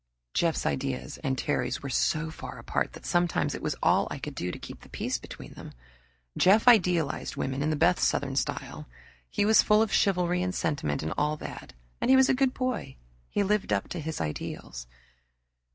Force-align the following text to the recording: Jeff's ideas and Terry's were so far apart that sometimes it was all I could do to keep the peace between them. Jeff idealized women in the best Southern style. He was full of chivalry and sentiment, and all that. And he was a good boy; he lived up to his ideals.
Jeff's 0.33 0.65
ideas 0.65 1.19
and 1.19 1.37
Terry's 1.37 1.83
were 1.83 1.87
so 1.87 2.31
far 2.31 2.57
apart 2.57 2.93
that 2.93 3.05
sometimes 3.05 3.53
it 3.53 3.61
was 3.61 3.75
all 3.83 4.07
I 4.09 4.17
could 4.17 4.33
do 4.33 4.51
to 4.51 4.57
keep 4.57 4.81
the 4.81 4.89
peace 4.89 5.19
between 5.19 5.53
them. 5.53 5.73
Jeff 6.35 6.67
idealized 6.67 7.35
women 7.35 7.61
in 7.61 7.69
the 7.69 7.75
best 7.75 7.99
Southern 7.99 8.35
style. 8.35 8.87
He 9.29 9.45
was 9.45 9.61
full 9.61 9.79
of 9.83 9.93
chivalry 9.93 10.41
and 10.41 10.55
sentiment, 10.55 11.03
and 11.03 11.13
all 11.19 11.37
that. 11.37 11.73
And 12.01 12.09
he 12.09 12.15
was 12.15 12.29
a 12.29 12.33
good 12.33 12.55
boy; 12.55 12.95
he 13.29 13.43
lived 13.43 13.71
up 13.71 13.89
to 13.89 13.99
his 13.99 14.19
ideals. 14.19 14.87